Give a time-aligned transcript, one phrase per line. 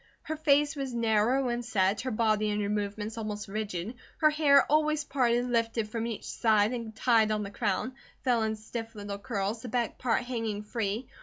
[0.23, 4.65] Her face was narrow and set, her body and her movements almost rigid, her hair,
[4.65, 7.93] always parted, lifted from each side and tied on the crown,
[8.23, 11.07] fell in stiff little curls, the back part hanging free.